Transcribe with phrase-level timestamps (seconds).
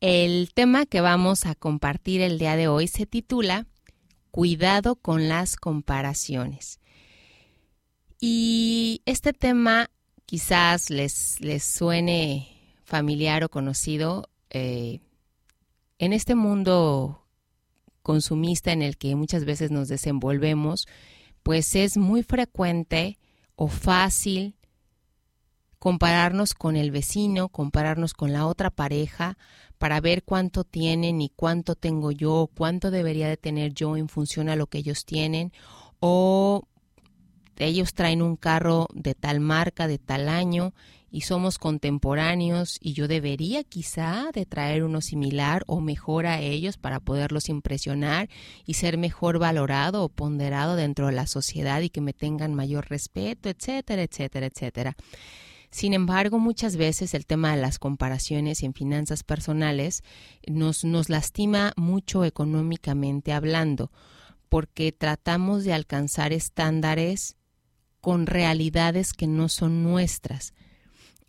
[0.00, 3.66] El tema que vamos a compartir el día de hoy se titula
[4.30, 6.80] Cuidado con las comparaciones.
[8.20, 9.90] Y este tema
[10.26, 15.00] quizás les, les suene familiar o conocido eh,
[15.98, 17.26] en este mundo
[18.02, 20.86] consumista en el que muchas veces nos desenvolvemos,
[21.42, 23.18] pues es muy frecuente
[23.54, 24.55] o fácil
[25.86, 29.38] compararnos con el vecino, compararnos con la otra pareja
[29.78, 34.48] para ver cuánto tienen y cuánto tengo yo, cuánto debería de tener yo en función
[34.48, 35.52] a lo que ellos tienen
[36.00, 36.66] o
[37.56, 40.74] ellos traen un carro de tal marca, de tal año
[41.08, 46.78] y somos contemporáneos y yo debería quizá de traer uno similar o mejor a ellos
[46.78, 48.28] para poderlos impresionar
[48.64, 52.88] y ser mejor valorado o ponderado dentro de la sociedad y que me tengan mayor
[52.90, 54.96] respeto, etcétera, etcétera, etcétera.
[55.70, 60.02] Sin embargo, muchas veces el tema de las comparaciones en finanzas personales
[60.46, 63.90] nos, nos lastima mucho económicamente hablando,
[64.48, 67.36] porque tratamos de alcanzar estándares
[68.00, 70.54] con realidades que no son nuestras.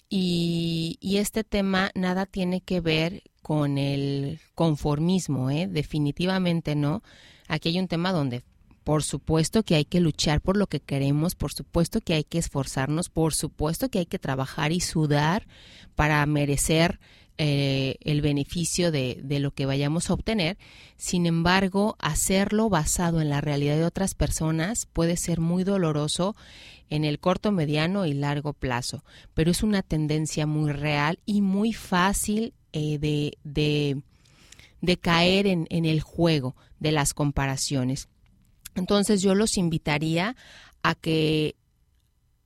[0.09, 5.67] Y, este tema nada tiene que ver con el conformismo, ¿eh?
[5.67, 7.01] definitivamente no.
[7.47, 8.43] Aquí hay un tema donde
[8.87, 12.37] por supuesto que hay que luchar por lo que queremos, por supuesto que hay que
[12.37, 15.45] esforzarnos, por supuesto que hay que trabajar y sudar
[15.95, 16.97] para merecer
[17.37, 20.57] eh, el beneficio de, de, lo que vayamos a obtener.
[20.95, 26.37] Sin embargo, hacerlo basado en la realidad de otras personas puede ser muy doloroso
[26.89, 29.03] en el corto, mediano y largo plazo,
[29.33, 34.01] pero es una tendencia muy real y muy fácil eh, de, de,
[34.79, 38.07] de, caer en, en el juego de las comparaciones.
[38.77, 40.35] Entonces yo los invitaría
[40.83, 41.55] a que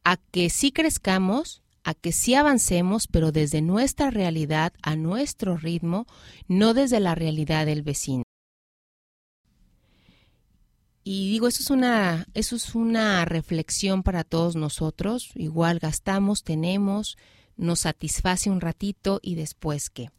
[0.04, 6.08] a que sí crezcamos, a que sí avancemos, pero desde nuestra realidad, a nuestro ritmo,
[6.48, 8.24] no desde la realidad del vecino.
[11.04, 15.32] Y digo, eso es una, eso es una reflexión para todos nosotros.
[15.36, 17.18] Igual gastamos, tenemos,
[17.58, 20.10] nos satisface un ratito y después qué.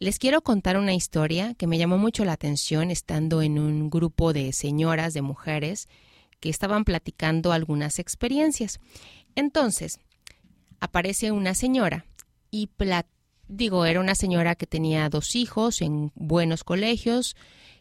[0.00, 4.32] Les quiero contar una historia que me llamó mucho la atención estando en un grupo
[4.32, 5.88] de señoras, de mujeres,
[6.40, 8.80] que estaban platicando algunas experiencias.
[9.36, 10.00] Entonces,
[10.80, 12.06] aparece una señora
[12.50, 12.68] y
[13.48, 17.36] digo, era una señora que tenía dos hijos en buenos colegios,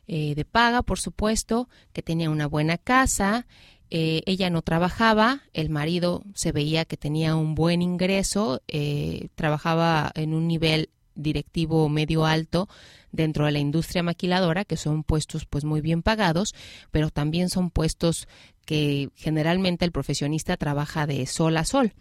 [0.07, 3.47] eh, de paga, por supuesto, que tenía una buena casa,
[3.89, 10.11] eh, ella no trabajaba, el marido se veía que tenía un buen ingreso, eh, trabajaba
[10.15, 12.67] en un nivel directivo medio alto
[13.11, 16.53] dentro de la industria maquiladora, que son puestos pues muy bien pagados,
[16.91, 18.27] pero también son puestos
[18.65, 21.93] que generalmente el profesionista trabaja de sol a sol.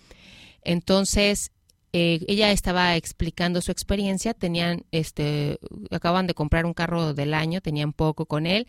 [0.62, 1.50] Entonces,
[1.92, 5.58] eh, ella estaba explicando su experiencia, tenían, este,
[5.90, 8.66] acaban de comprar un carro del año, tenían poco con él,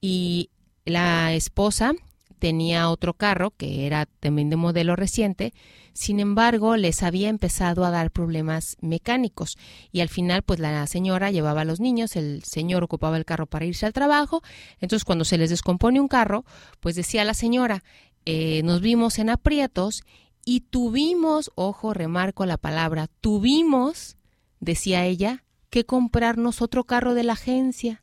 [0.00, 0.50] y
[0.84, 1.92] la esposa
[2.40, 5.52] tenía otro carro que era también de modelo reciente,
[5.92, 9.56] sin embargo les había empezado a dar problemas mecánicos
[9.92, 13.46] y al final pues la señora llevaba a los niños, el señor ocupaba el carro
[13.46, 14.42] para irse al trabajo,
[14.80, 16.44] entonces cuando se les descompone un carro
[16.80, 17.84] pues decía la señora,
[18.24, 20.02] eh, nos vimos en aprietos
[20.44, 24.16] y tuvimos, ojo, remarco la palabra, tuvimos,
[24.58, 28.02] decía ella, que comprarnos otro carro de la agencia.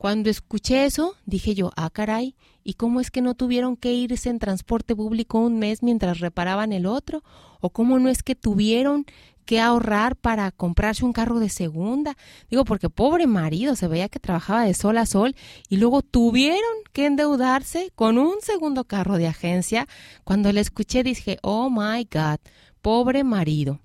[0.00, 2.34] Cuando escuché eso, dije yo, ah, caray,
[2.64, 6.72] ¿y cómo es que no tuvieron que irse en transporte público un mes mientras reparaban
[6.72, 7.22] el otro?
[7.60, 9.04] ¿O cómo no es que tuvieron
[9.44, 12.16] que ahorrar para comprarse un carro de segunda?
[12.48, 15.36] Digo, porque pobre marido, se veía que trabajaba de sol a sol
[15.68, 16.62] y luego tuvieron
[16.94, 19.86] que endeudarse con un segundo carro de agencia.
[20.24, 22.38] Cuando le escuché dije, oh my God,
[22.82, 23.80] pobre marido.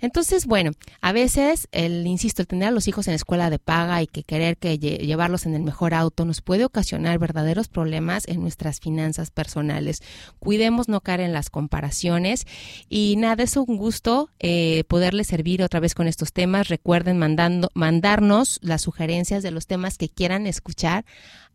[0.00, 4.02] Entonces, bueno, a veces, el, insisto, el tener a los hijos en escuela de paga
[4.02, 8.40] y que querer que llevarlos en el mejor auto nos puede ocasionar verdaderos problemas en
[8.40, 10.02] nuestras finanzas personales.
[10.38, 12.46] Cuidemos no caer en las comparaciones
[12.88, 16.68] y nada, es un gusto eh, poderles servir otra vez con estos temas.
[16.68, 21.04] Recuerden mandando, mandarnos las sugerencias de los temas que quieran escuchar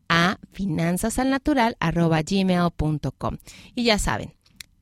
[0.10, 3.38] a finanzasalnatural.gmail.com.
[3.74, 4.34] Y ya saben,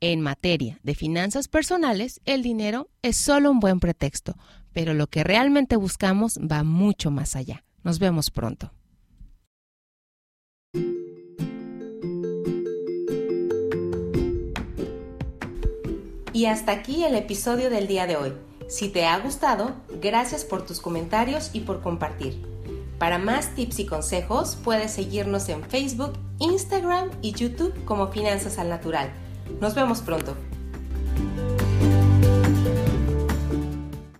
[0.04, 4.34] en materia de finanzas personales, el dinero es solo un buen pretexto,
[4.72, 7.62] pero lo que realmente buscamos va mucho más allá.
[7.84, 8.72] Nos vemos pronto.
[16.32, 18.32] Y hasta aquí el episodio del día de hoy.
[18.68, 22.42] Si te ha gustado, gracias por tus comentarios y por compartir.
[22.98, 28.68] Para más tips y consejos, puedes seguirnos en Facebook, Instagram y YouTube como Finanzas al
[28.68, 29.21] Natural
[29.60, 30.36] nos vemos pronto.